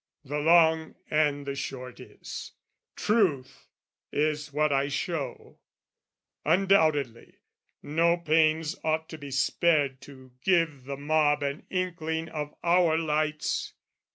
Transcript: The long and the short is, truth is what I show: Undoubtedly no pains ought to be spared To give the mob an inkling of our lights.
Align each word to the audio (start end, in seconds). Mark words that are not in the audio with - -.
The 0.25 0.39
long 0.39 0.95
and 1.11 1.45
the 1.45 1.53
short 1.53 1.99
is, 1.99 2.53
truth 2.95 3.67
is 4.11 4.51
what 4.51 4.71
I 4.73 4.87
show: 4.87 5.59
Undoubtedly 6.43 7.35
no 7.83 8.17
pains 8.17 8.75
ought 8.83 9.07
to 9.09 9.19
be 9.19 9.29
spared 9.29 10.01
To 10.01 10.31
give 10.43 10.85
the 10.85 10.97
mob 10.97 11.43
an 11.43 11.67
inkling 11.69 12.29
of 12.29 12.55
our 12.63 12.97
lights. 12.97 13.73